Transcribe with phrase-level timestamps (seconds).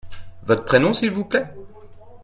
[0.41, 1.45] Votre prénom, s'il vous plait?